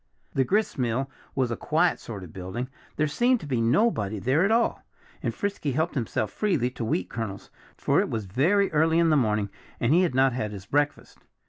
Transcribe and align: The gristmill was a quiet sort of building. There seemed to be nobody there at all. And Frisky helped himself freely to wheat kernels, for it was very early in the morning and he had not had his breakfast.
The 0.33 0.43
gristmill 0.43 1.11
was 1.35 1.51
a 1.51 1.55
quiet 1.55 1.99
sort 1.99 2.23
of 2.23 2.33
building. 2.33 2.69
There 2.95 3.05
seemed 3.05 3.39
to 3.41 3.45
be 3.45 3.61
nobody 3.61 4.17
there 4.17 4.43
at 4.43 4.49
all. 4.51 4.81
And 5.21 5.31
Frisky 5.31 5.73
helped 5.73 5.93
himself 5.93 6.31
freely 6.31 6.71
to 6.71 6.83
wheat 6.83 7.07
kernels, 7.07 7.51
for 7.77 7.99
it 7.99 8.09
was 8.09 8.25
very 8.25 8.71
early 8.71 8.97
in 8.97 9.11
the 9.11 9.15
morning 9.15 9.51
and 9.79 9.93
he 9.93 10.01
had 10.01 10.15
not 10.15 10.33
had 10.33 10.53
his 10.53 10.65
breakfast. 10.65 11.19